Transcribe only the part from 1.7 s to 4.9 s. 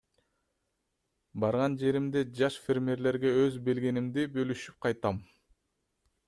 жеримде жаш фермерлерге өз билгенимди бөлүшүп